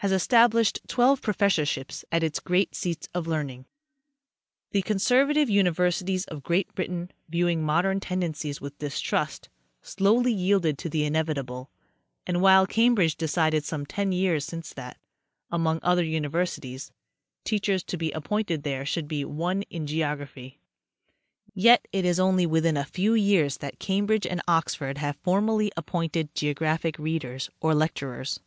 D., 0.00 0.02
has 0.08 0.12
estab 0.12 0.52
lished 0.52 0.80
twelve 0.86 1.20
professorships 1.20 2.06
at 2.10 2.22
its 2.22 2.40
great 2.40 2.74
seats 2.74 3.06
of 3.12 3.26
learning. 3.26 3.66
The 4.70 4.80
conservative 4.80 5.50
universities 5.50 6.24
of 6.24 6.42
Great 6.42 6.74
Britain, 6.74 7.10
viewing 7.28 7.62
modern 7.62 8.00
ten 8.00 8.22
dencies 8.22 8.62
with 8.62 8.78
distrust, 8.78 9.50
slowly 9.82 10.32
yielded 10.32 10.78
to 10.78 10.88
the 10.88 11.04
inevitable, 11.04 11.70
and 12.26 12.40
while 12.40 12.66
Cambridge 12.66 13.16
decided 13.18 13.62
some 13.66 13.84
ten 13.84 14.10
years 14.10 14.46
since 14.46 14.72
that, 14.72 14.96
among 15.50 15.80
other 15.82 16.02
uni 16.02 16.28
versities, 16.28 16.90
teachers 17.44 17.82
to 17.84 17.98
be 17.98 18.10
appointed 18.12 18.62
there 18.62 18.86
should 18.86 19.06
be 19.06 19.26
one 19.26 19.60
in 19.68 19.84
geog 19.86 20.18
raphy, 20.26 20.56
yet 21.52 21.86
it 21.92 22.06
is 22.06 22.18
only 22.18 22.46
within 22.46 22.78
a 22.78 22.86
few 22.86 23.12
years 23.12 23.58
that 23.58 23.78
Cambridge 23.78 24.26
and 24.26 24.40
Oxford 24.48 24.96
have 24.96 25.18
formally 25.22 25.70
appointed 25.76 26.34
geographic 26.34 26.98
readers 26.98 27.50
or 27.60 27.74
lecturers. 27.74 28.40